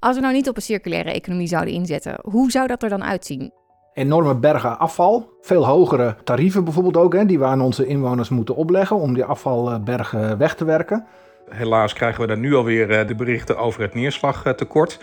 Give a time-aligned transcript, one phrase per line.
[0.00, 3.04] Als we nou niet op een circulaire economie zouden inzetten, hoe zou dat er dan
[3.04, 3.52] uitzien?
[3.94, 8.56] Enorme bergen afval, veel hogere tarieven bijvoorbeeld ook, hè, die we aan onze inwoners moeten
[8.56, 11.06] opleggen om die afvalbergen weg te werken.
[11.48, 14.98] Helaas krijgen we daar nu alweer eh, de berichten over het neerslagtekort.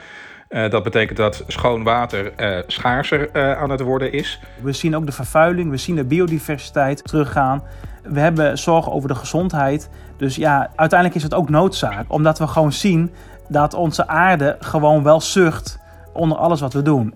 [0.49, 4.39] Uh, dat betekent dat schoon water uh, schaarser uh, aan het worden is.
[4.61, 7.63] We zien ook de vervuiling, we zien de biodiversiteit teruggaan.
[8.03, 9.89] We hebben zorgen over de gezondheid.
[10.17, 13.11] Dus ja, uiteindelijk is het ook noodzaak, omdat we gewoon zien
[13.47, 15.79] dat onze aarde gewoon wel zucht
[16.13, 17.13] onder alles wat we doen.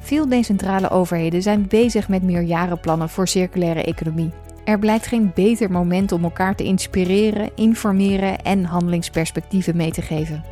[0.00, 4.32] Veel decentrale overheden zijn bezig met meerjarenplannen voor circulaire economie.
[4.64, 10.44] Er blijkt geen beter moment om elkaar te inspireren, informeren en handelingsperspectieven mee te geven.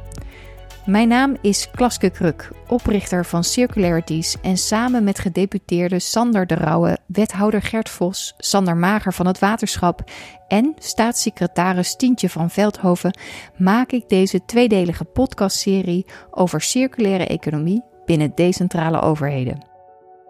[0.85, 6.99] Mijn naam is Klaske Kruk, oprichter van Circularities en samen met gedeputeerde Sander de Rauwe,
[7.07, 10.11] wethouder Gert Vos, Sander Mager van het Waterschap
[10.49, 13.19] en staatssecretaris Tientje van Veldhoven
[13.57, 19.67] maak ik deze tweedelige podcastserie over circulaire economie binnen decentrale overheden.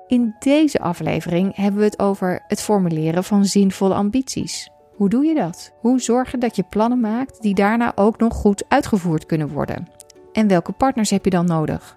[0.07, 4.71] In deze aflevering hebben we het over het formuleren van zinvolle ambities.
[4.97, 5.73] Hoe doe je dat?
[5.81, 10.03] Hoe zorgen dat je plannen maakt die daarna ook nog goed uitgevoerd kunnen worden?
[10.35, 11.97] En welke partners heb je dan nodig?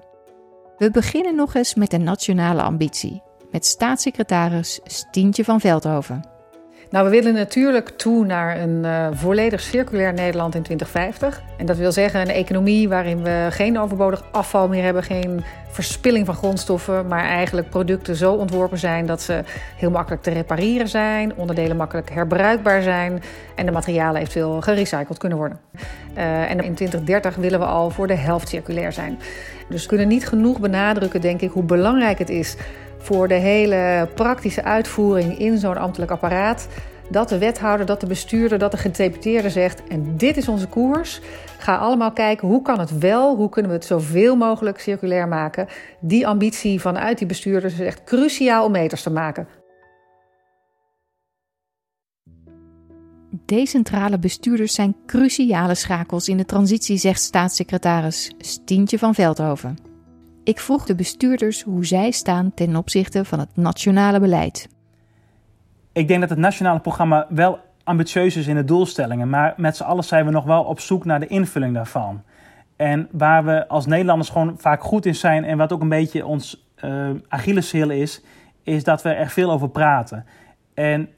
[0.78, 3.22] We beginnen nog eens met de nationale ambitie,
[3.52, 6.37] met staatssecretaris Stientje van Veldhoven.
[6.90, 11.42] Nou, we willen natuurlijk toe naar een uh, volledig circulair Nederland in 2050.
[11.58, 16.26] En dat wil zeggen een economie waarin we geen overbodig afval meer hebben, geen verspilling
[16.26, 19.44] van grondstoffen, maar eigenlijk producten zo ontworpen zijn dat ze
[19.76, 23.22] heel makkelijk te repareren zijn, onderdelen makkelijk herbruikbaar zijn
[23.56, 25.60] en de materialen eventueel gerecycled kunnen worden.
[26.18, 29.20] Uh, en in 2030 willen we al voor de helft circulair zijn.
[29.70, 32.56] Dus we kunnen niet genoeg benadrukken, denk ik, hoe belangrijk het is
[32.98, 36.68] voor de hele praktische uitvoering in zo'n ambtelijk apparaat.
[37.10, 41.22] Dat de wethouder, dat de bestuurder, dat de gedeputeerde zegt: en dit is onze koers.
[41.58, 45.68] Ga allemaal kijken hoe kan het wel, hoe kunnen we het zoveel mogelijk circulair maken.
[46.00, 49.48] Die ambitie vanuit die bestuurders is echt cruciaal om meters te maken.
[53.46, 59.87] Decentrale bestuurders zijn cruciale schakels in de transitie, zegt staatssecretaris Stientje van Veldhoven.
[60.48, 64.70] Ik vroeg de bestuurders hoe zij staan ten opzichte van het nationale beleid.
[65.94, 69.84] Ik denk dat het nationale programma wel ambitieus is in de doelstellingen, maar met z'n
[69.84, 72.24] allen zijn we nog wel op zoek naar de invulling daarvan.
[72.76, 76.26] En waar we als Nederlanders gewoon vaak goed in zijn en wat ook een beetje
[76.26, 78.22] ons uh, Achilleshiel is,
[78.64, 80.26] is dat we er veel over praten.
[80.74, 81.10] En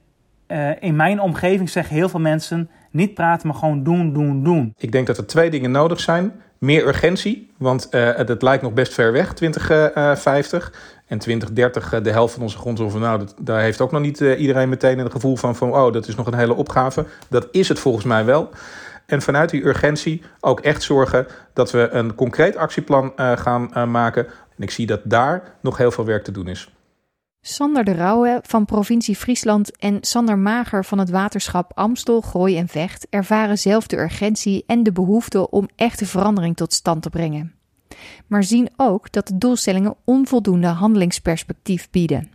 [0.52, 4.74] uh, in mijn omgeving zeggen heel veel mensen niet praten, maar gewoon doen, doen, doen.
[4.78, 8.74] Ik denk dat er twee dingen nodig zijn meer urgentie, want uh, het lijkt nog
[8.74, 10.74] best ver weg, 2050.
[11.06, 14.20] En 2030, uh, de helft van onze grondstoffen, nou, dat, daar heeft ook nog niet
[14.20, 17.06] iedereen meteen een gevoel van, van, oh, dat is nog een hele opgave.
[17.30, 18.50] Dat is het volgens mij wel.
[19.06, 24.26] En vanuit die urgentie ook echt zorgen dat we een concreet actieplan gaan maken.
[24.26, 26.70] En ik zie dat daar nog heel veel werk te doen is.
[27.42, 32.68] Sander de Rauwe van provincie Friesland en Sander Mager van het waterschap Amstel, Gooi en
[32.68, 37.54] Vecht ervaren zelf de urgentie en de behoefte om echte verandering tot stand te brengen.
[38.28, 42.32] Maar zien ook dat de doelstellingen onvoldoende handelingsperspectief bieden.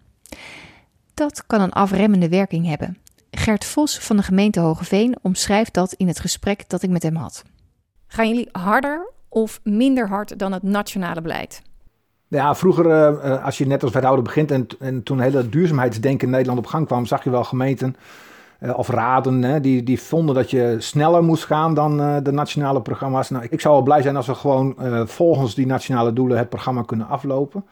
[1.14, 2.98] Dat kan een afremmende werking hebben.
[3.30, 7.16] Gert Vos van de gemeente Hogeveen omschrijft dat in het gesprek dat ik met hem
[7.16, 7.42] had.
[8.06, 11.62] Gaan jullie harder of minder hard dan het nationale beleid?
[12.34, 16.32] Ja, vroeger, uh, als je net als wethouder begint en, en toen hele duurzaamheidsdenken in
[16.32, 17.96] Nederland op gang kwam, zag je wel gemeenten
[18.60, 22.82] uh, of raden hè, die, die vonden dat je sneller moest gaan dan de nationale
[22.82, 23.30] programma's.
[23.30, 24.74] Nou, ik zou wel blij zijn als we gewoon
[25.06, 27.64] volgens die nationale doelen het programma kunnen aflopen.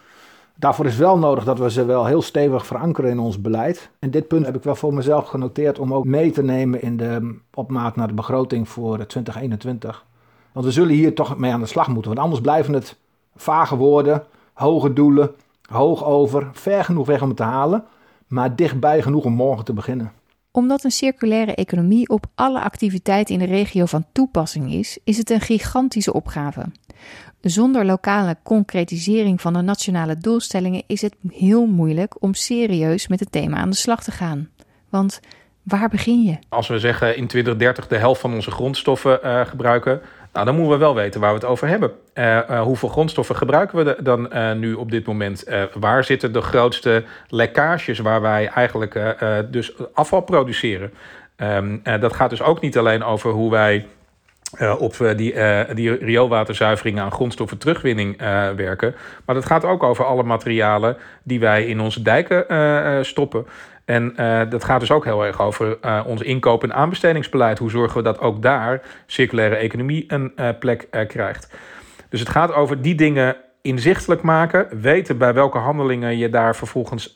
[0.55, 3.91] Daarvoor is wel nodig dat we ze wel heel stevig verankeren in ons beleid.
[3.99, 6.97] En dit punt heb ik wel voor mezelf genoteerd om ook mee te nemen in
[6.97, 10.05] de opmaat naar de begroting voor 2021.
[10.53, 12.97] Want we zullen hier toch mee aan de slag moeten, want anders blijven het
[13.37, 15.31] vage woorden hoge doelen,
[15.63, 17.85] hoog over, ver genoeg weg om het te halen,
[18.27, 20.13] maar dichtbij genoeg om morgen te beginnen.
[20.51, 25.31] Omdat een circulaire economie op alle activiteiten in de regio van toepassing is, is het
[25.31, 26.65] een gigantische opgave.
[27.41, 33.33] Zonder lokale concretisering van de nationale doelstellingen is het heel moeilijk om serieus met het
[33.33, 34.49] thema aan de slag te gaan.
[34.89, 35.21] Want
[35.63, 36.39] waar begin je?
[36.49, 40.01] Als we zeggen in 2030 de helft van onze grondstoffen uh, gebruiken,
[40.33, 41.93] nou, dan moeten we wel weten waar we het over hebben.
[42.15, 45.45] Uh, uh, hoeveel grondstoffen gebruiken we dan uh, nu op dit moment?
[45.75, 49.15] waar zitten de grootste lekkages waar wij eigenlijk
[49.51, 50.93] dus afval produceren?
[51.37, 53.87] Um, dat gaat dus ook niet alleen over hoe wij
[54.79, 55.35] op die,
[55.75, 57.59] die rioolwaterzuivering aan grondstoffen
[58.57, 58.95] werken.
[59.25, 63.47] Maar dat gaat ook over alle materialen die wij in onze dijken stoppen.
[63.93, 67.59] En uh, dat gaat dus ook heel erg over uh, ons inkoop- en aanbestedingsbeleid.
[67.59, 71.55] Hoe zorgen we dat ook daar circulaire economie een uh, plek krijgt?
[72.09, 77.13] Dus het gaat over die dingen inzichtelijk maken, weten bij welke handelingen je daar vervolgens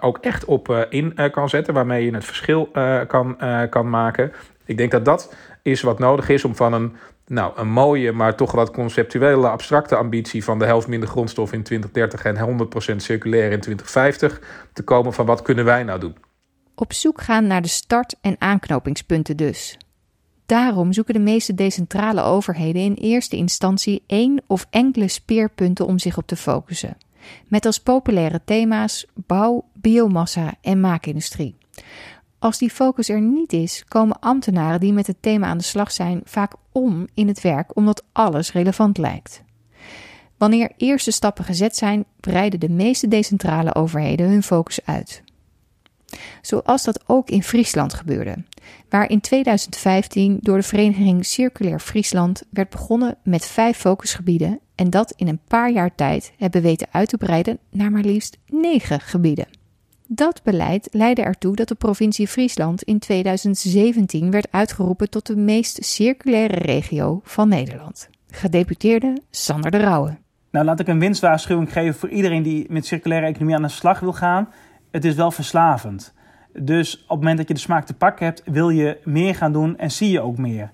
[0.00, 2.70] ook echt op in kan zetten, waarmee je het verschil
[3.06, 3.36] kan,
[3.70, 4.32] kan maken.
[4.64, 8.36] Ik denk dat dat is wat nodig is om van een, nou, een mooie, maar
[8.36, 13.52] toch wat conceptuele, abstracte ambitie van de helft minder grondstof in 2030 en 100% circulair
[13.52, 14.40] in 2050
[14.72, 16.16] te komen van wat kunnen wij nou doen.
[16.74, 19.78] Op zoek gaan naar de start- en aanknopingspunten dus.
[20.46, 26.16] Daarom zoeken de meeste decentrale overheden in eerste instantie één of enkele speerpunten om zich
[26.16, 26.96] op te focussen.
[27.48, 31.56] Met als populaire thema's bouw, biomassa en maakindustrie.
[32.44, 35.92] Als die focus er niet is, komen ambtenaren die met het thema aan de slag
[35.92, 39.42] zijn vaak om in het werk omdat alles relevant lijkt.
[40.36, 45.22] Wanneer eerste stappen gezet zijn, breiden de meeste decentrale overheden hun focus uit.
[46.42, 48.44] Zoals dat ook in Friesland gebeurde,
[48.88, 55.12] waar in 2015 door de vereniging Circulair Friesland werd begonnen met vijf focusgebieden en dat
[55.16, 59.62] in een paar jaar tijd hebben weten uit te breiden naar maar liefst negen gebieden.
[60.08, 65.84] Dat beleid leidde ertoe dat de provincie Friesland in 2017 werd uitgeroepen tot de meest
[65.84, 68.08] circulaire regio van Nederland.
[68.30, 70.16] Gedeputeerde Sander de Rauwe.
[70.50, 74.00] Nou, laat ik een winstwaarschuwing geven voor iedereen die met circulaire economie aan de slag
[74.00, 74.48] wil gaan.
[74.90, 76.14] Het is wel verslavend.
[76.52, 79.52] Dus op het moment dat je de smaak te pakken hebt, wil je meer gaan
[79.52, 80.70] doen en zie je ook meer.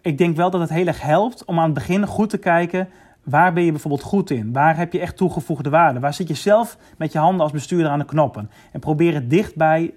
[0.00, 2.88] Ik denk wel dat het heel erg helpt om aan het begin goed te kijken
[3.26, 4.52] Waar ben je bijvoorbeeld goed in?
[4.52, 6.00] Waar heb je echt toegevoegde waarde?
[6.00, 8.50] Waar zit je zelf met je handen als bestuurder aan de knoppen?
[8.72, 9.88] En probeer het dichtbij uh,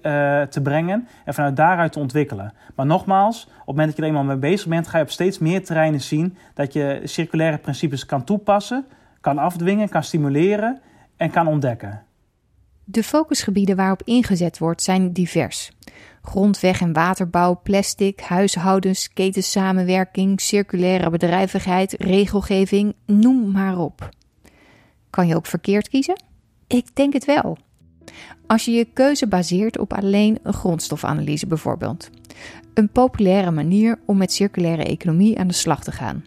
[0.42, 2.52] te brengen en vanuit daaruit te ontwikkelen.
[2.74, 5.10] Maar nogmaals, op het moment dat je er eenmaal mee bezig bent, ga je op
[5.10, 8.86] steeds meer terreinen zien dat je circulaire principes kan toepassen,
[9.20, 10.80] kan afdwingen, kan stimuleren
[11.16, 12.02] en kan ontdekken.
[12.84, 15.72] De focusgebieden waarop ingezet wordt zijn divers
[16.22, 24.08] grondweg- en waterbouw, plastic, huishoudens, ketensamenwerking, circulaire bedrijvigheid, regelgeving, noem maar op.
[25.10, 26.22] Kan je ook verkeerd kiezen?
[26.66, 27.58] Ik denk het wel.
[28.46, 32.10] Als je je keuze baseert op alleen een grondstofanalyse bijvoorbeeld.
[32.74, 36.24] Een populaire manier om met circulaire economie aan de slag te gaan.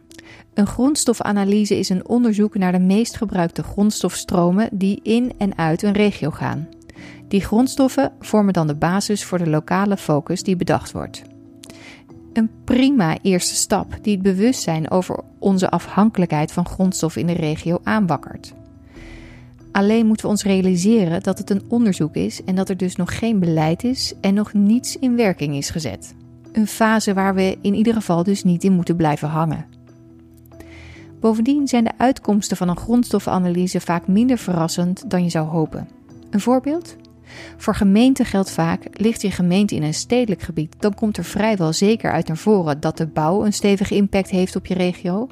[0.54, 5.94] Een grondstofanalyse is een onderzoek naar de meest gebruikte grondstofstromen die in en uit een
[5.94, 6.68] regio gaan.
[7.34, 11.22] Die grondstoffen vormen dan de basis voor de lokale focus die bedacht wordt.
[12.34, 17.80] Een prima eerste stap die het bewustzijn over onze afhankelijkheid van grondstoffen in de regio
[17.84, 18.54] aanwakkert.
[19.72, 23.18] Alleen moeten we ons realiseren dat het een onderzoek is en dat er dus nog
[23.18, 26.16] geen beleid is en nog niets in werking is gezet.
[26.52, 29.66] Een fase waar we in ieder geval dus niet in moeten blijven hangen.
[31.20, 35.88] Bovendien zijn de uitkomsten van een grondstoffenanalyse vaak minder verrassend dan je zou hopen.
[36.30, 36.96] Een voorbeeld?
[37.58, 41.74] Voor gemeenten geldt vaak, ligt je gemeente in een stedelijk gebied, dan komt er vrijwel
[41.74, 45.30] zeker uit naar voren dat de bouw een stevige impact heeft op je regio.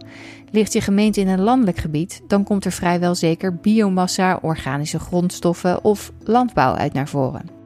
[0.51, 5.83] Ligt je gemeente in een landelijk gebied, dan komt er vrijwel zeker biomassa, organische grondstoffen
[5.83, 7.59] of landbouw uit naar voren.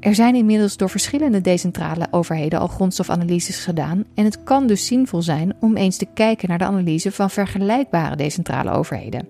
[0.00, 5.22] Er zijn inmiddels door verschillende decentrale overheden al grondstofanalyses gedaan en het kan dus zinvol
[5.22, 9.28] zijn om eens te kijken naar de analyse van vergelijkbare decentrale overheden.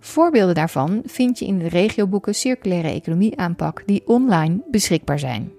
[0.00, 5.52] Voorbeelden daarvan vind je in de regioboeken Circulaire Economie aanpak die online beschikbaar zijn.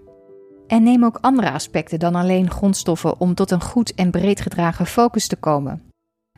[0.68, 4.86] En neem ook andere aspecten dan alleen grondstoffen om tot een goed en breed gedragen
[4.86, 5.81] focus te komen.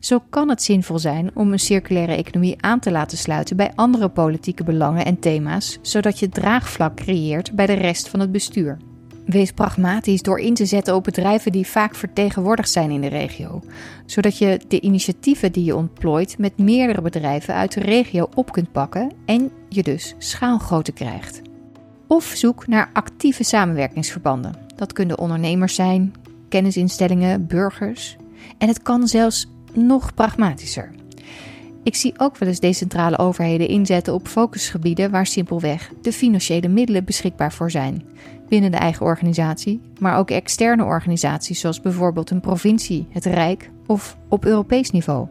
[0.02, 4.10] Zo kan het zinvol zijn om een circulaire economie aan te laten sluiten bij andere
[4.10, 8.78] politieke belangen en thema's, zodat je draagvlak creëert bij de rest van het bestuur.
[9.32, 13.62] Wees pragmatisch door in te zetten op bedrijven die vaak vertegenwoordigd zijn in de regio,
[14.06, 18.72] zodat je de initiatieven die je ontplooit met meerdere bedrijven uit de regio op kunt
[18.72, 21.42] pakken en je dus schaalgrootte krijgt.
[22.08, 24.56] Of zoek naar actieve samenwerkingsverbanden.
[24.76, 26.14] Dat kunnen ondernemers zijn,
[26.50, 28.18] kennisinstellingen, burgers.
[28.58, 30.92] En het kan zelfs nog pragmatischer.
[31.84, 37.06] Ik zie ook wel eens decentrale overheden inzetten op focusgebieden waar simpelweg de financiële middelen
[37.06, 38.04] beschikbaar voor zijn.
[38.52, 44.18] Binnen de eigen organisatie, maar ook externe organisaties zoals bijvoorbeeld een provincie, het Rijk of
[44.30, 45.30] op Europees niveau.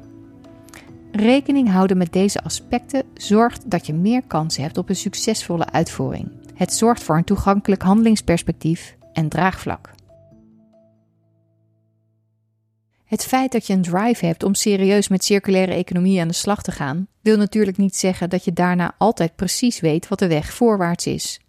[1.13, 6.31] Rekening houden met deze aspecten zorgt dat je meer kans hebt op een succesvolle uitvoering.
[6.55, 9.91] Het zorgt voor een toegankelijk handelingsperspectief en draagvlak.
[13.05, 16.63] Het feit dat je een drive hebt om serieus met circulaire economie aan de slag
[16.63, 20.53] te gaan, wil natuurlijk niet zeggen dat je daarna altijd precies weet wat de weg
[20.53, 21.41] voorwaarts is.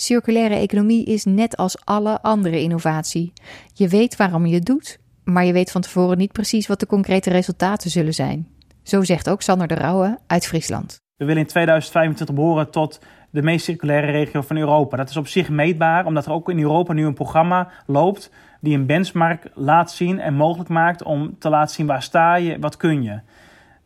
[0.00, 3.32] Circulaire economie is net als alle andere innovatie.
[3.72, 6.86] Je weet waarom je het doet, maar je weet van tevoren niet precies wat de
[6.86, 8.48] concrete resultaten zullen zijn.
[8.82, 11.00] Zo zegt ook Sander de Rauwe uit Friesland.
[11.16, 13.00] We willen in 2025 behoren tot
[13.30, 14.96] de meest circulaire regio van Europa.
[14.96, 18.76] Dat is op zich meetbaar, omdat er ook in Europa nu een programma loopt die
[18.76, 22.76] een benchmark laat zien en mogelijk maakt om te laten zien waar sta je, wat
[22.76, 23.20] kun je.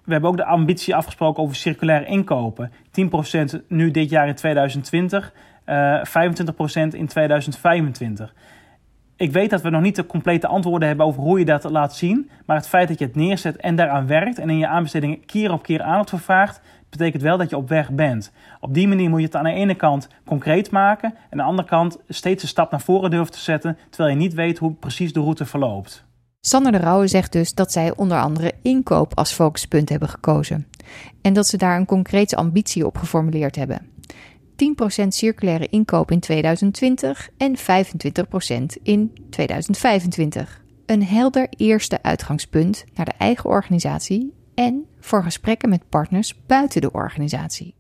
[0.05, 2.73] We hebben ook de ambitie afgesproken over circulaire inkopen.
[3.55, 5.33] 10% nu dit jaar in 2020,
[5.67, 6.05] uh, 25%
[6.91, 8.35] in 2025.
[9.17, 11.95] Ik weet dat we nog niet de complete antwoorden hebben over hoe je dat laat
[11.97, 12.31] zien.
[12.47, 15.53] Maar het feit dat je het neerzet en daaraan werkt en in je aanbestedingen keer
[15.53, 18.33] op keer aandacht vervaagt, betekent wel dat je op weg bent.
[18.61, 21.43] Op die manier moet je het aan de ene kant concreet maken en aan de
[21.43, 24.73] andere kant steeds een stap naar voren durven te zetten, terwijl je niet weet hoe
[24.73, 26.05] precies de route verloopt.
[26.41, 30.67] Sander de Rauwe zegt dus dat zij onder andere inkoop als focuspunt hebben gekozen.
[31.21, 33.92] En dat ze daar een concrete ambitie op geformuleerd hebben.
[35.05, 37.63] 10% circulaire inkoop in 2020 en 25%
[38.83, 40.63] in 2025.
[40.87, 46.93] Een helder eerste uitgangspunt naar de eigen organisatie en voor gesprekken met partners buiten de
[46.93, 47.75] organisatie.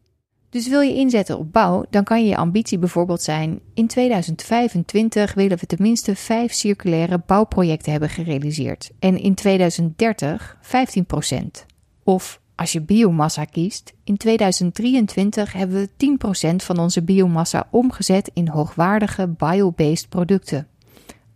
[0.50, 5.58] Dus wil je inzetten op bouw, dan kan je ambitie bijvoorbeeld zijn: in 2025 willen
[5.58, 11.72] we tenminste 5 circulaire bouwprojecten hebben gerealiseerd en in 2030 15%.
[12.04, 16.16] Of als je biomassa kiest, in 2023 hebben we
[16.52, 20.66] 10% van onze biomassa omgezet in hoogwaardige biobased producten.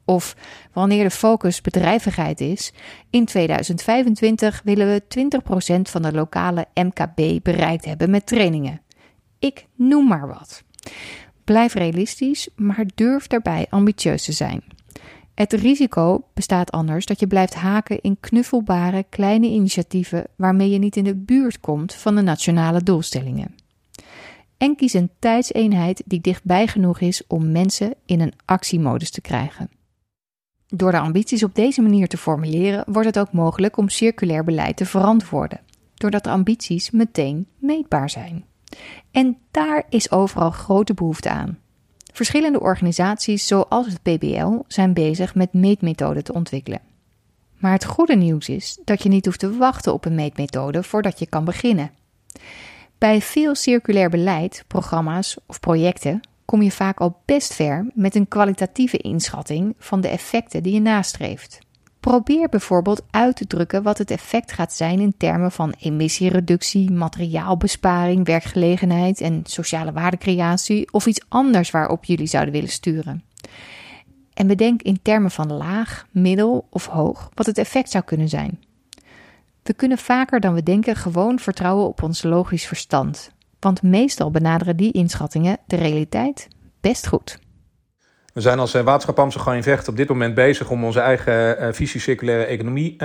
[0.05, 0.37] Of
[0.73, 2.73] wanneer de focus bedrijvigheid is,
[3.11, 5.03] in 2025 willen we
[5.79, 8.81] 20% van de lokale MKB bereikt hebben met trainingen.
[9.39, 10.63] Ik noem maar wat.
[11.45, 14.63] Blijf realistisch, maar durf daarbij ambitieus te zijn.
[15.37, 20.97] Het risico bestaat anders dat je blijft haken in knuffelbare kleine initiatieven waarmee je niet
[20.97, 23.55] in de buurt komt van de nationale doelstellingen.
[24.57, 29.71] En kies een tijdseenheid die dichtbij genoeg is om mensen in een actiemodus te krijgen.
[30.67, 34.77] Door de ambities op deze manier te formuleren, wordt het ook mogelijk om circulair beleid
[34.77, 35.61] te verantwoorden,
[35.95, 38.45] doordat de ambities meteen meetbaar zijn.
[39.11, 41.59] En daar is overal grote behoefte aan.
[42.17, 46.81] Verschillende organisaties, zoals het PBL, zijn bezig met meetmethoden te ontwikkelen.
[47.57, 51.19] Maar het goede nieuws is dat je niet hoeft te wachten op een meetmethode voordat
[51.19, 51.91] je kan beginnen.
[52.99, 58.29] Bij veel circulair beleid, programma's of projecten kom je vaak al best ver met een
[58.29, 61.59] kwalitatieve inschatting van de effecten die je nastreeft.
[62.07, 68.27] Probeer bijvoorbeeld uit te drukken wat het effect gaat zijn in termen van emissiereductie, materiaalbesparing,
[68.27, 73.23] werkgelegenheid en sociale waardecreatie of iets anders waarop jullie zouden willen sturen.
[74.35, 78.61] En bedenk in termen van laag, middel of hoog wat het effect zou kunnen zijn.
[79.63, 84.77] We kunnen vaker dan we denken gewoon vertrouwen op ons logisch verstand, want meestal benaderen
[84.77, 86.49] die inschattingen de realiteit
[86.81, 87.39] best goed.
[88.37, 91.75] We zijn als eh, waterschap Amsterdam in Vecht op dit moment bezig om onze eigen
[91.75, 92.97] visie circulaire economie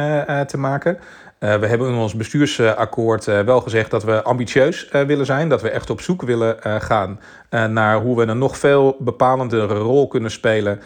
[0.47, 0.97] te maken.
[1.39, 5.49] we hebben in ons bestuursakkoord wel gezegd dat we ambitieus willen zijn.
[5.49, 7.19] Dat we echt op zoek willen gaan
[7.49, 10.79] naar hoe we een nog veel bepalendere rol kunnen spelen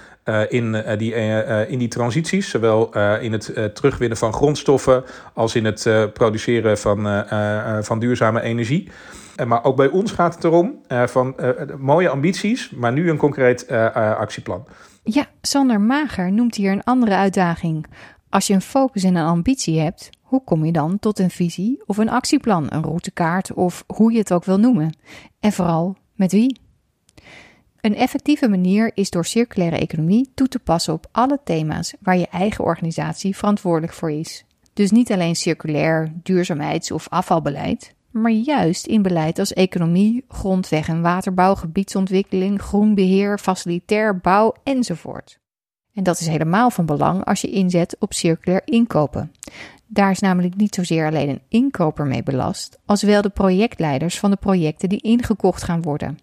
[0.49, 1.13] in, die,
[1.67, 2.49] in die transities.
[2.49, 7.25] Zowel in het terugwinnen van grondstoffen als in het produceren van,
[7.81, 8.91] van duurzame energie.
[9.36, 13.10] Eh, maar ook bij ons gaat het erom uh, van uh, mooie ambities, maar nu
[13.10, 14.68] een concreet actieplan.
[15.04, 17.86] Ja, Sander Mager noemt hier een andere uitdaging.
[18.30, 21.84] Als je een focus en een ambitie hebt, hoe kom je dan tot een visie
[21.86, 24.98] of een actieplan, een routekaart of hoe je het ook wil noemen?
[25.39, 26.60] En vooral met wie?
[27.82, 32.27] Een effectieve manier is door circulaire economie toe te passen op alle thema's waar je
[32.27, 34.46] eigen organisatie verantwoordelijk voor is.
[34.74, 41.01] Dus niet alleen circulair, duurzaamheids- of afvalbeleid, maar juist in beleid als economie, grondweg- en
[41.01, 45.39] waterbouw, gebiedsontwikkeling, groenbeheer, facilitair bouw enzovoort.
[45.93, 49.31] En dat is helemaal van belang als je inzet op circulair inkopen.
[49.88, 54.31] Daar is namelijk niet zozeer alleen een inkoper mee belast, als wel de projectleiders van
[54.31, 56.17] de projecten die ingekocht gaan worden.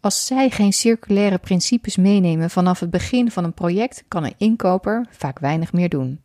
[0.00, 5.06] Als zij geen circulaire principes meenemen vanaf het begin van een project, kan een inkoper
[5.10, 6.20] vaak weinig meer doen.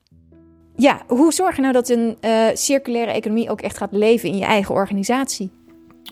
[0.79, 4.38] Ja, hoe zorg je nou dat een uh, circulaire economie ook echt gaat leven in
[4.38, 5.51] je eigen organisatie?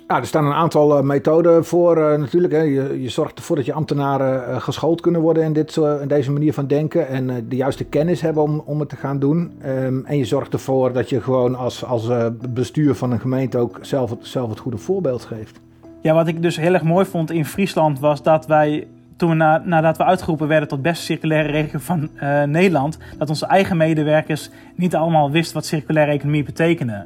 [0.08, 2.54] Ja, er staan een aantal uh, methoden voor uh, natuurlijk.
[2.54, 2.62] Hè.
[2.62, 6.54] Je, je, zorgt ervoor dat je ambtenaren geschoold kunnen worden in, dit, in deze manier
[6.54, 7.08] van denken.
[7.08, 9.52] En de juiste kennis hebben om, om het te gaan doen.
[9.66, 12.08] Um, en je zorgt ervoor dat je gewoon als, als
[12.50, 15.60] bestuur van een gemeente ook zelf het, zelf het goede voorbeeld geeft.
[16.02, 19.36] Ja, wat ik dus heel erg mooi vond in Friesland was dat wij toen we
[19.36, 23.78] na, nadat we uitgeroepen werden tot beste circulaire regio van uh, Nederland, dat onze eigen
[23.78, 27.06] medewerkers niet allemaal wisten wat circulaire economie betekende.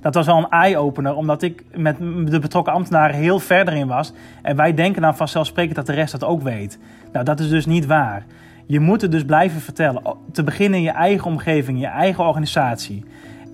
[0.00, 4.12] Dat was wel een eye-opener, omdat ik met de betrokken ambtenaren heel verder in was.
[4.42, 6.78] En wij denken dan vanzelfsprekend dat de rest dat ook weet.
[7.12, 8.24] Nou, dat is dus niet waar.
[8.66, 10.02] Je moet het dus blijven vertellen.
[10.32, 13.04] Te beginnen in je eigen omgeving, je eigen organisatie.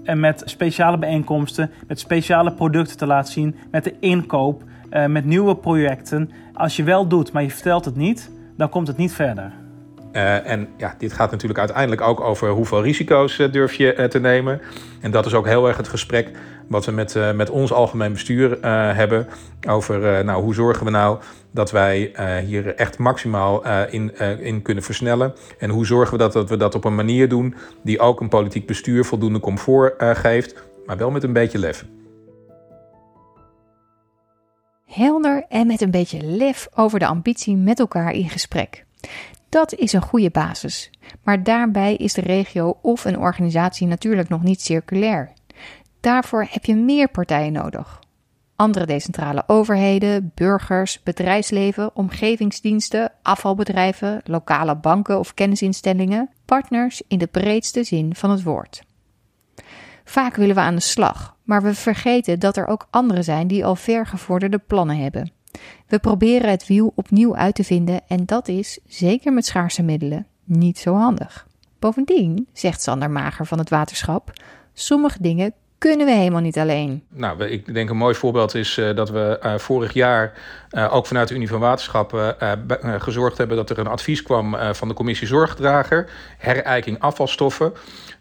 [0.05, 5.25] En met speciale bijeenkomsten, met speciale producten te laten zien, met de inkoop, uh, met
[5.25, 6.31] nieuwe projecten.
[6.57, 9.53] Als je wel doet, maar je vertelt het niet, dan komt het niet verder.
[10.13, 14.05] Uh, en ja, dit gaat natuurlijk uiteindelijk ook over hoeveel risico's uh, durf je uh,
[14.05, 14.61] te nemen.
[15.01, 16.31] En dat is ook heel erg het gesprek
[16.69, 18.59] wat we met, met ons algemeen bestuur
[18.97, 19.27] hebben.
[19.69, 21.19] Over nou, hoe zorgen we nou
[21.51, 22.13] dat wij
[22.47, 25.35] hier echt maximaal in, in kunnen versnellen.
[25.59, 28.29] En hoe zorgen we dat, dat we dat op een manier doen die ook een
[28.29, 30.55] politiek bestuur voldoende comfort geeft.
[30.87, 31.85] Maar wel met een beetje lef.
[34.87, 38.85] Helder en met een beetje lef over de ambitie met elkaar in gesprek.
[39.49, 40.91] Dat is een goede basis.
[41.23, 45.33] Maar daarbij is de regio of een organisatie natuurlijk nog niet circulair.
[46.01, 48.01] Daarvoor heb je meer partijen nodig.
[48.57, 57.85] Andere decentrale overheden, burgers, bedrijfsleven, omgevingsdiensten, afvalbedrijven, lokale banken of kennisinstellingen, partners in de breedste
[57.85, 58.86] zin van het woord.
[60.09, 63.65] Vaak willen we aan de slag, maar we vergeten dat er ook anderen zijn die
[63.65, 65.33] al vergevorderde plannen hebben.
[65.87, 70.27] We proberen het wiel opnieuw uit te vinden en dat is, zeker met schaarse middelen,
[70.45, 71.47] niet zo handig.
[71.79, 74.33] Bovendien, zegt Sander Mager van het waterschap,
[74.73, 77.03] sommige dingen kunnen we helemaal niet alleen.
[77.09, 80.33] Nou, ik denk een mooi voorbeeld is uh, dat we uh, vorig jaar
[80.71, 82.37] uh, ook vanuit de Unie van Waterschappen
[83.01, 87.73] gezorgd hebben dat er een advies kwam van de commissie Zorgdrager, herijking afvalstoffen.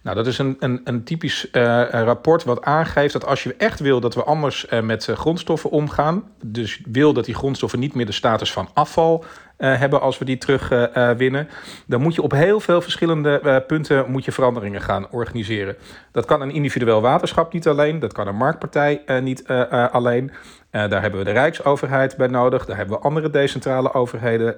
[0.06, 1.48] Nou, dat is een, een, een typisch
[1.92, 6.82] rapport wat aangeeft dat als je echt wil dat we anders met grondstoffen omgaan, dus
[6.92, 9.24] wil dat die grondstoffen niet meer de status van afval
[9.58, 11.48] hebben als we die terugwinnen, winnen,
[11.88, 15.76] dan moet je op heel veel verschillende punten moet je veranderingen gaan organiseren.
[16.12, 19.48] Dat kan een individueel waterschap niet alleen, dat kan een marktpartij niet
[19.92, 20.32] alleen.
[20.75, 24.58] Daar hebben we de Rijksoverheid bij nodig, daar hebben we andere decentrale overheden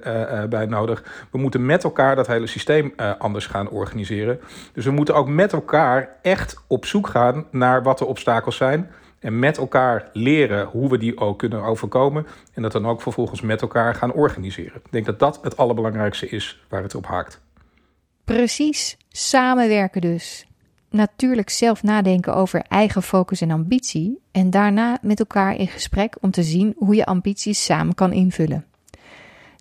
[0.50, 1.26] bij nodig.
[1.30, 4.40] We moeten met elkaar dat hele systeem anders gaan organiseren.
[4.72, 8.90] Dus we moeten ook met elkaar echt op zoek gaan naar wat de obstakels zijn.
[9.18, 12.26] En met elkaar leren hoe we die ook kunnen overkomen.
[12.54, 14.80] En dat dan ook vervolgens met elkaar gaan organiseren.
[14.84, 17.40] Ik denk dat dat het allerbelangrijkste is waar het op haakt.
[18.24, 20.47] Precies, samenwerken dus.
[20.90, 24.20] Natuurlijk zelf nadenken over eigen focus en ambitie.
[24.32, 28.64] En daarna met elkaar in gesprek om te zien hoe je ambities samen kan invullen.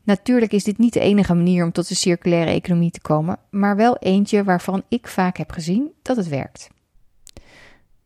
[0.04, 3.76] Natuurlijk is dit niet de enige manier om tot de circulaire economie te komen, maar
[3.76, 6.70] wel eentje waarvan ik vaak heb gezien dat het werkt.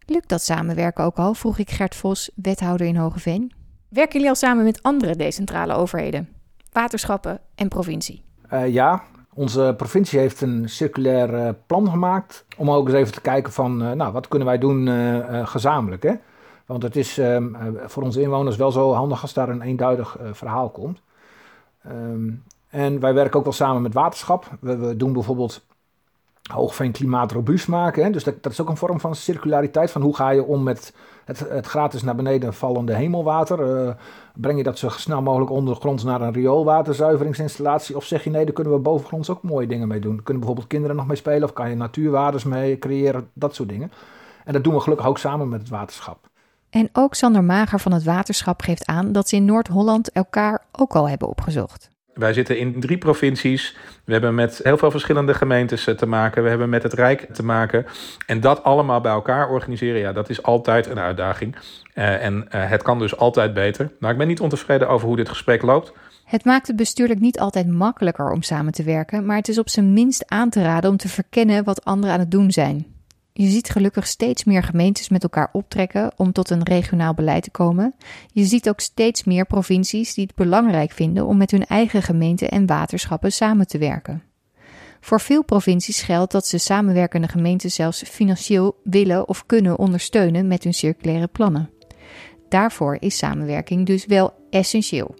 [0.05, 1.33] Lukt dat samenwerken ook al?
[1.33, 3.51] vroeg ik Gert Vos, wethouder in Hogeveen.
[3.89, 6.29] Werken jullie al samen met andere decentrale overheden,
[6.71, 8.23] waterschappen en provincie?
[8.53, 13.21] Uh, ja, onze provincie heeft een circulair uh, plan gemaakt om ook eens even te
[13.21, 14.89] kijken van, uh, nou, wat kunnen wij doen
[15.47, 16.13] gezamenlijk, hè?
[16.65, 17.47] Want het is ehm,
[17.85, 21.01] voor onze inwoners wel zo handig als daar een eenduidig verhaal komt.
[21.87, 24.49] Um, en wij werken ook wel samen met waterschap.
[24.59, 25.65] We doen bijvoorbeeld
[26.51, 28.03] Hoogveen klimaatrobuust maken.
[28.03, 28.09] Hè?
[28.09, 29.91] Dus dat, dat, is ook een vorm van circulariteit.
[29.91, 30.93] Van hoe ga je om met
[31.25, 33.85] het, het gratis naar beneden vallende hemelwater?
[33.85, 33.91] Uh,
[34.35, 37.95] breng je dat zo snel mogelijk ondergronds naar een rioolwaterzuiveringsinstallatie?
[37.95, 40.15] Of zeg je nee, daar kunnen we bovengronds ook mooie dingen mee doen.
[40.15, 41.43] Kunnen bijvoorbeeld kinderen nog mee spelen?
[41.43, 43.29] Of kan je natuurwaardes mee creëren?
[43.33, 43.91] Dat soort dingen.
[44.45, 46.29] En dat doen we gelukkig ook samen met het waterschap.
[46.69, 50.95] En ook Sander Mager van het waterschap geeft aan dat ze in Noord-Holland elkaar ook
[50.95, 51.89] al hebben opgezocht.
[52.21, 53.75] Wij zitten in drie provincies.
[54.03, 56.43] We hebben met heel veel verschillende gemeentes eh, te maken.
[56.43, 57.85] We hebben met het Rijk te maken.
[58.25, 61.55] En dat allemaal bij elkaar organiseren, ja, dat is altijd een uitdaging.
[61.95, 63.91] Uh, en uh, het kan dus altijd beter.
[63.99, 65.93] Maar ik ben niet ontevreden over hoe dit gesprek loopt.
[66.25, 69.69] Het maakt het bestuurlijk niet altijd makkelijker om samen te werken, maar het is op
[69.69, 72.85] zijn minst aan te raden om te verkennen wat anderen aan het doen zijn.
[73.33, 77.51] Je ziet gelukkig steeds meer gemeentes met elkaar optrekken om tot een regionaal beleid te
[77.51, 77.95] komen.
[78.33, 82.49] Je ziet ook steeds meer provincies die het belangrijk vinden om met hun eigen gemeenten
[82.49, 84.23] en waterschappen samen te werken.
[84.99, 90.63] Voor veel provincies geldt dat ze samenwerkende gemeenten zelfs financieel willen of kunnen ondersteunen met
[90.63, 91.69] hun circulaire plannen.
[92.49, 95.15] Daarvoor is samenwerking dus wel essentieel.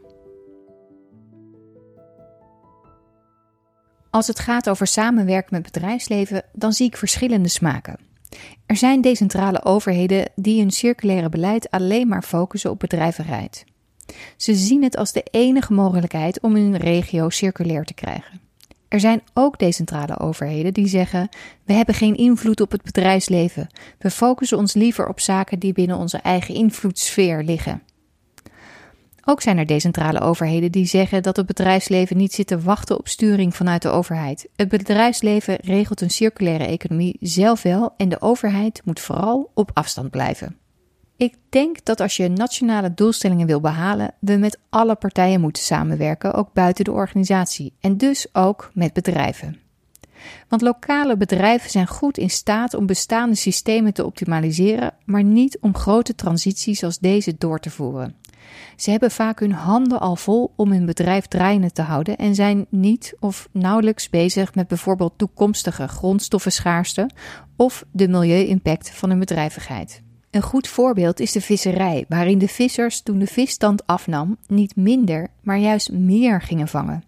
[4.11, 7.97] Als het gaat over samenwerken met bedrijfsleven, dan zie ik verschillende smaken.
[8.65, 13.65] Er zijn decentrale overheden die hun circulaire beleid alleen maar focussen op bedrijvigheid.
[14.37, 18.41] Ze zien het als de enige mogelijkheid om hun regio circulair te krijgen.
[18.87, 21.29] Er zijn ook decentrale overheden die zeggen:
[21.63, 23.69] we hebben geen invloed op het bedrijfsleven.
[23.99, 27.81] We focussen ons liever op zaken die binnen onze eigen invloedssfeer liggen.
[29.25, 33.07] Ook zijn er decentrale overheden die zeggen dat het bedrijfsleven niet zit te wachten op
[33.07, 34.49] sturing vanuit de overheid.
[34.55, 40.11] Het bedrijfsleven regelt een circulaire economie zelf wel en de overheid moet vooral op afstand
[40.11, 40.55] blijven.
[41.17, 46.33] Ik denk dat als je nationale doelstellingen wil behalen, we met alle partijen moeten samenwerken,
[46.33, 49.59] ook buiten de organisatie, en dus ook met bedrijven.
[50.47, 55.75] Want lokale bedrijven zijn goed in staat om bestaande systemen te optimaliseren, maar niet om
[55.75, 58.15] grote transities als deze door te voeren.
[58.75, 62.65] Ze hebben vaak hun handen al vol om hun bedrijf draaiende te houden en zijn
[62.69, 67.09] niet of nauwelijks bezig met bijvoorbeeld toekomstige grondstoffenschaarste
[67.55, 70.01] of de milieu-impact van hun bedrijvigheid.
[70.31, 75.27] Een goed voorbeeld is de visserij, waarin de vissers toen de visstand afnam niet minder,
[75.41, 77.03] maar juist meer gingen vangen.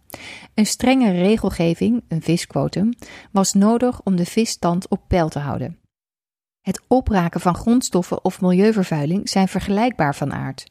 [0.53, 2.93] Een strenge regelgeving, een visquotum,
[3.31, 5.77] was nodig om de visstand op peil te houden.
[6.63, 10.67] Het opraken van grondstoffen of milieuvervuiling zijn vergelijkbaar van aard.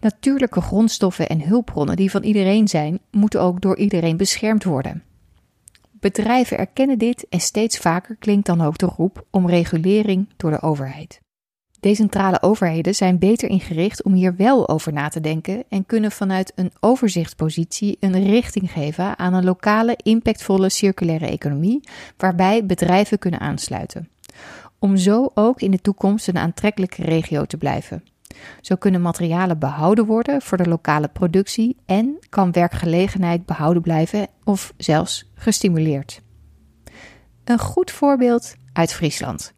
[0.00, 5.02] Natuurlijke grondstoffen en hulpbronnen die van iedereen zijn, moeten ook door iedereen beschermd worden.
[5.90, 10.62] Bedrijven erkennen dit en steeds vaker klinkt dan ook de roep om regulering door de
[10.62, 11.20] overheid.
[11.80, 16.52] Decentrale overheden zijn beter ingericht om hier wel over na te denken en kunnen vanuit
[16.54, 24.11] een overzichtspositie een richting geven aan een lokale impactvolle circulaire economie waarbij bedrijven kunnen aansluiten.
[24.82, 28.04] Om zo ook in de toekomst een aantrekkelijke regio te blijven.
[28.60, 34.72] Zo kunnen materialen behouden worden voor de lokale productie en kan werkgelegenheid behouden blijven of
[34.76, 36.22] zelfs gestimuleerd.
[37.44, 39.52] Een goed voorbeeld uit Friesland.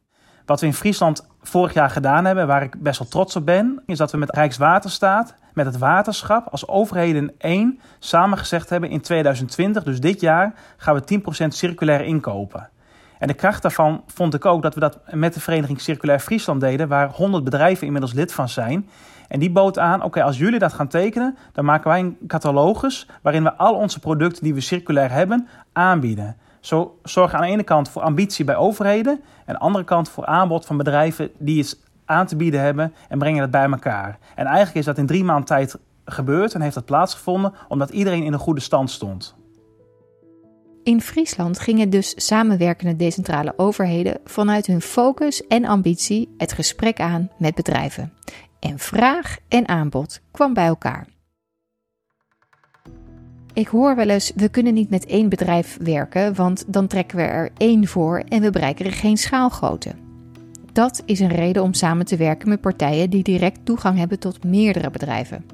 [0.46, 3.82] Wat we in Friesland vorig jaar gedaan hebben, waar ik best wel trots op ben,
[3.87, 9.82] is dat we met Rijkswaterstaat, met het waterschap, als overheden één samengezegd hebben in 2020,
[9.82, 12.72] dus dit jaar, gaan we 10% circulair inkopen.
[13.18, 16.61] En de kracht daarvan vond ik ook dat we dat met de vereniging Circulair Friesland
[16.61, 18.88] deden, waar 100 bedrijven inmiddels lid van zijn.
[19.29, 23.09] En die bood aan, oké, als jullie dat gaan tekenen, dan maken wij een catalogus
[23.22, 26.37] waarin we al onze producten die we circulair hebben aanbieden.
[26.61, 30.09] Zo zorgen aan de ene kant voor ambitie bij overheden en aan de andere kant
[30.09, 34.18] voor aanbod van bedrijven die iets aan te bieden hebben en brengen dat bij elkaar.
[34.35, 38.22] En eigenlijk is dat in drie maanden tijd gebeurd en heeft dat plaatsgevonden omdat iedereen
[38.22, 39.37] in een goede stand stond.
[40.85, 47.31] In Friesland gingen dus samenwerkende decentrale overheden vanuit hun focus en ambitie het gesprek aan
[47.38, 48.12] met bedrijven.
[48.61, 51.07] En vraag en aanbod kwam bij elkaar.
[53.53, 57.23] Ik hoor wel eens, we kunnen niet met één bedrijf werken, want dan trekken we
[57.23, 59.94] er één voor en we bereiken er geen schaalgrootte.
[60.73, 64.44] Dat is een reden om samen te werken met partijen die direct toegang hebben tot
[64.44, 65.44] meerdere bedrijven.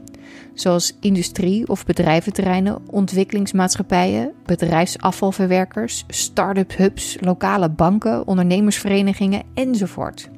[0.55, 10.29] Zoals industrie- of bedrijventerreinen, ontwikkelingsmaatschappijen, bedrijfsafvalverwerkers, start-up hubs, lokale banken, ondernemersverenigingen enzovoort.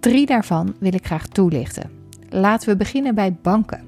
[0.00, 1.90] Drie daarvan wil ik graag toelichten.
[2.28, 3.80] Laten we beginnen bij banken.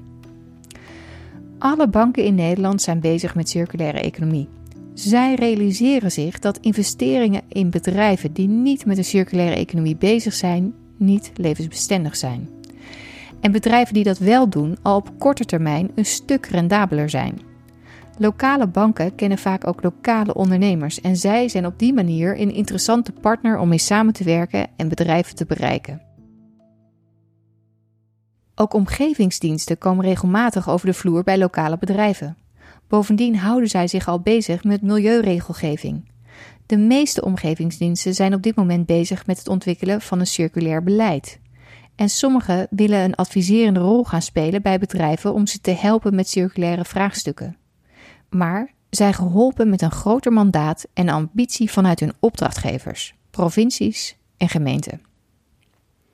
[1.57, 4.47] Alle banken in Nederland zijn bezig met circulaire economie.
[4.93, 10.73] Zij realiseren zich dat investeringen in bedrijven die niet met een circulaire economie bezig zijn,
[10.97, 12.49] niet levensbestendig zijn.
[13.39, 17.39] En bedrijven die dat wel doen, al op korte termijn een stuk rendabeler zijn.
[18.17, 23.11] Lokale banken kennen vaak ook lokale ondernemers en zij zijn op die manier een interessante
[23.11, 26.01] partner om mee samen te werken en bedrijven te bereiken.
[28.55, 32.37] Ook omgevingsdiensten komen regelmatig over de vloer bij lokale bedrijven.
[32.87, 36.11] Bovendien houden zij zich al bezig met milieuregelgeving.
[36.65, 41.39] De meeste omgevingsdiensten zijn op dit moment bezig met het ontwikkelen van een circulair beleid.
[41.95, 46.29] En sommigen willen een adviserende rol gaan spelen bij bedrijven om ze te helpen met
[46.29, 47.57] circulaire vraagstukken.
[48.29, 55.01] Maar zijn geholpen met een groter mandaat en ambitie vanuit hun opdrachtgevers, provincies en gemeenten.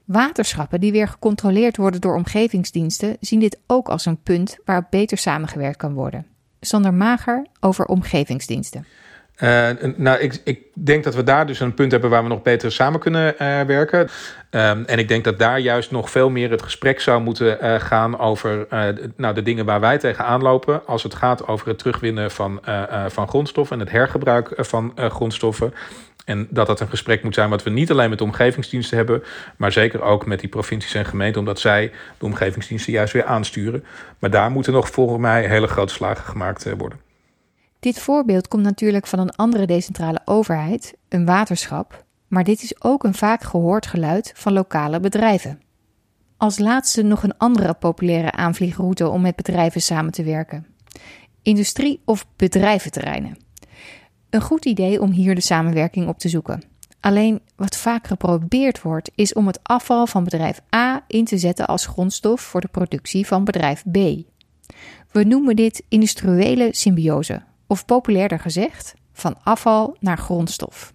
[0.05, 5.17] Waterschappen die weer gecontroleerd worden door omgevingsdiensten zien dit ook als een punt waarop beter
[5.17, 6.25] samengewerkt kan worden.
[6.59, 8.85] Sander Mager over omgevingsdiensten.
[9.43, 12.41] Uh, nou, ik, ik, denk dat we daar dus een punt hebben waar we nog
[12.41, 13.99] beter samen kunnen uh, werken.
[13.99, 17.79] Um, en ik denk dat daar juist nog veel meer het gesprek zou moeten uh,
[17.79, 18.67] gaan over
[19.15, 20.85] nou, de dingen waar wij tegenaan lopen.
[20.85, 22.61] Als het gaat over het terugwinnen van,
[23.07, 25.73] van grondstoffen en het hergebruik van grondstoffen.
[26.25, 29.23] En dat dat een gesprek moet zijn wat we niet alleen met de omgevingsdiensten hebben,
[29.57, 33.83] maar zeker ook met die provincies en gemeenten, omdat zij de omgevingsdiensten juist weer aansturen.
[34.19, 37.10] Maar daar moeten nog volgens mij hele grote slagen gemaakt worden.
[37.81, 43.03] Dit voorbeeld komt natuurlijk van een andere decentrale overheid, een waterschap, maar dit is ook
[43.03, 45.61] een vaak gehoord geluid van lokale bedrijven.
[46.37, 50.65] Als laatste nog een andere populaire aanvliegroute om met bedrijven samen te werken:
[51.41, 53.37] industrie- of bedrijventerreinen.
[54.29, 56.63] Een goed idee om hier de samenwerking op te zoeken.
[56.99, 61.67] Alleen wat vaak geprobeerd wordt, is om het afval van bedrijf A in te zetten
[61.67, 63.97] als grondstof voor de productie van bedrijf B.
[65.11, 70.93] We noemen dit industriële symbiose of populairder gezegd, van afval naar grondstof.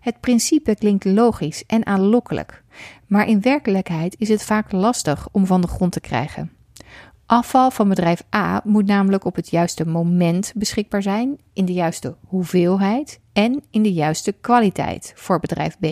[0.00, 2.62] Het principe klinkt logisch en aanlokkelijk,
[3.06, 6.52] maar in werkelijkheid is het vaak lastig om van de grond te krijgen.
[7.26, 12.16] Afval van bedrijf A moet namelijk op het juiste moment beschikbaar zijn, in de juiste
[12.26, 15.86] hoeveelheid en in de juiste kwaliteit voor bedrijf B.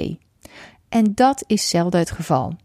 [0.89, 2.57] En dat is zelden het geval.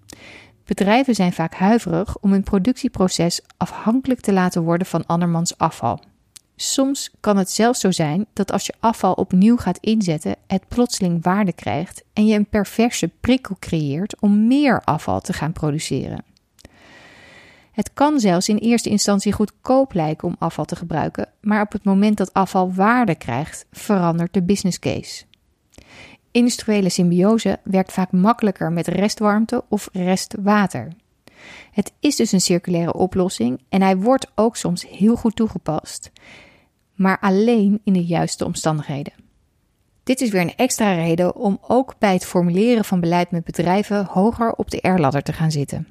[0.65, 5.99] Bedrijven zijn vaak huiverig om hun productieproces afhankelijk te laten worden van andermans afval.
[6.55, 11.23] Soms kan het zelfs zo zijn dat als je afval opnieuw gaat inzetten, het plotseling
[11.23, 16.23] waarde krijgt en je een perverse prikkel creëert om meer afval te gaan produceren.
[17.71, 21.83] Het kan zelfs in eerste instantie goedkoop lijken om afval te gebruiken, maar op het
[21.83, 25.23] moment dat afval waarde krijgt, verandert de business case.
[26.31, 30.93] Industriële symbiose werkt vaak makkelijker met restwarmte of restwater.
[31.71, 36.11] Het is dus een circulaire oplossing en hij wordt ook soms heel goed toegepast,
[36.95, 39.13] maar alleen in de juiste omstandigheden.
[40.03, 44.05] Dit is weer een extra reden om ook bij het formuleren van beleid met bedrijven
[44.05, 45.87] hoger op de R-ladder te gaan zitten.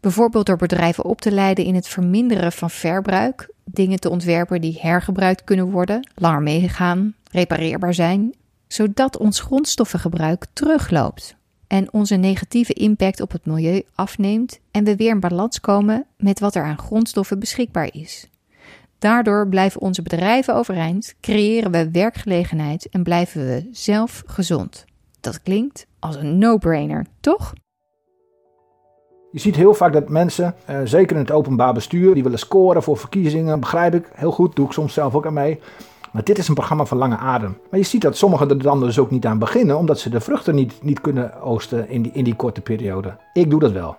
[0.00, 4.78] Bijvoorbeeld door bedrijven op te leiden in het verminderen van verbruik, dingen te ontwerpen die
[4.80, 8.34] hergebruikt kunnen worden, langer meegaan, repareerbaar zijn,
[8.66, 15.10] zodat ons grondstoffengebruik terugloopt en onze negatieve impact op het milieu afneemt en we weer
[15.10, 18.28] in balans komen met wat er aan grondstoffen beschikbaar is.
[18.98, 24.84] Daardoor blijven onze bedrijven overeind, creëren we werkgelegenheid en blijven we zelf gezond.
[25.20, 27.52] Dat klinkt als een no-brainer, toch?
[29.30, 32.82] Je ziet heel vaak dat mensen, eh, zeker in het openbaar bestuur, die willen scoren
[32.82, 33.60] voor verkiezingen.
[33.60, 35.60] Begrijp ik, heel goed, doe ik soms zelf ook aan mee.
[36.12, 37.58] Maar dit is een programma van lange adem.
[37.70, 40.20] Maar je ziet dat sommigen er dan dus ook niet aan beginnen, omdat ze de
[40.20, 43.16] vruchten niet, niet kunnen oosten in die, in die korte periode.
[43.32, 43.96] Ik doe dat wel.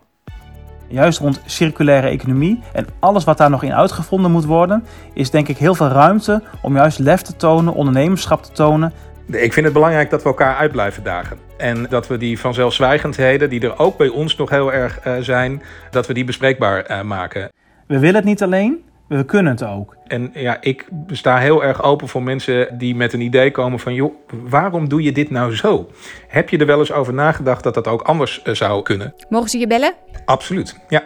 [0.87, 5.47] Juist rond circulaire economie en alles wat daar nog in uitgevonden moet worden, is denk
[5.47, 8.93] ik heel veel ruimte om juist lef te tonen, ondernemerschap te tonen.
[9.31, 11.37] Ik vind het belangrijk dat we elkaar uit blijven dagen.
[11.57, 15.61] En dat we die vanzelfzwijgendheden, die er ook bij ons nog heel erg uh, zijn,
[15.91, 17.51] dat we die bespreekbaar uh, maken.
[17.87, 19.97] We willen het niet alleen, we kunnen het ook.
[20.07, 23.93] En ja, ik sta heel erg open voor mensen die met een idee komen van...
[23.93, 25.89] joh, waarom doe je dit nou zo?
[26.27, 29.13] Heb je er wel eens over nagedacht dat dat ook anders uh, zou kunnen?
[29.29, 29.93] Mogen ze je bellen?
[30.25, 31.03] Absoluut, ja.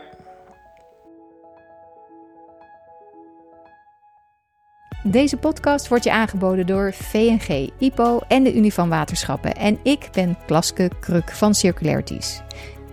[5.04, 9.56] Deze podcast wordt je aangeboden door VNG, IPO en de Unie van Waterschappen.
[9.56, 12.42] En ik ben Klaske Kruk van Circularities.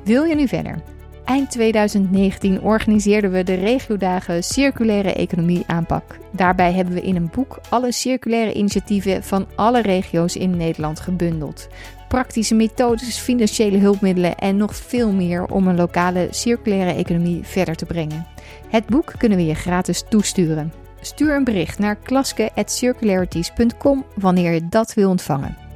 [0.05, 0.98] Wil je nu verder?
[1.29, 6.19] Eind 2019 organiseerden we de regiodagen Circulaire Economie aanpak.
[6.33, 11.69] Daarbij hebben we in een boek alle circulaire initiatieven van alle regio's in Nederland gebundeld.
[12.09, 17.87] Praktische methodes, financiële hulpmiddelen en nog veel meer om een lokale circulaire economie verder te
[17.87, 18.27] brengen.
[18.69, 20.73] Het boek kunnen we je gratis toesturen.
[21.01, 25.68] Stuur een bericht naar klaske.circularities.com wanneer je dat wil ontvangen.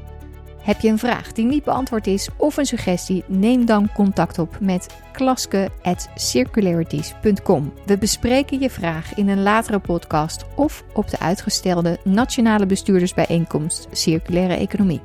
[0.63, 3.25] Heb je een vraag die niet beantwoord is of een suggestie?
[3.27, 7.73] Neem dan contact op met klaske.circularities.com.
[7.87, 14.55] We bespreken je vraag in een latere podcast of op de uitgestelde Nationale Bestuurdersbijeenkomst Circulaire
[14.55, 15.01] Economie.